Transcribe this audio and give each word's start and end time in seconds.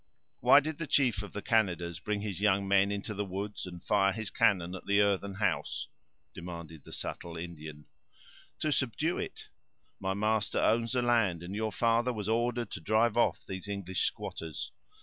"Why 0.39 0.61
did 0.61 0.79
the 0.79 0.87
chief 0.87 1.21
of 1.21 1.31
the 1.31 1.43
Canadas 1.43 1.99
bring 1.99 2.21
his 2.21 2.41
young 2.41 2.67
men 2.67 2.91
into 2.91 3.13
the 3.13 3.23
woods, 3.23 3.67
and 3.67 3.83
fire 3.83 4.11
his 4.11 4.31
cannon 4.31 4.73
at 4.73 4.87
the 4.87 4.99
earthen 4.99 5.35
house?" 5.35 5.89
demanded 6.33 6.83
the 6.85 6.91
subtle 6.91 7.37
Indian. 7.37 7.85
"To 8.61 8.71
subdue 8.71 9.19
it. 9.19 9.49
My 9.99 10.15
master 10.15 10.57
owns 10.59 10.93
the 10.93 11.03
land, 11.03 11.43
and 11.43 11.55
your 11.55 11.71
father 11.71 12.11
was 12.11 12.27
ordered 12.27 12.71
to 12.71 12.81
drive 12.81 13.15
off 13.15 13.45
these 13.45 13.67
English 13.67 14.01
squatters. 14.05 14.71